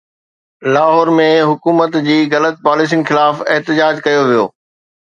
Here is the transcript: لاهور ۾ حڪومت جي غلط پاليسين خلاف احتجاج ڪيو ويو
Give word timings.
لاهور 0.77 1.11
۾ 1.19 1.27
حڪومت 1.51 1.99
جي 2.09 2.17
غلط 2.35 2.67
پاليسين 2.69 3.07
خلاف 3.13 3.47
احتجاج 3.59 4.05
ڪيو 4.09 4.21
ويو 4.31 4.45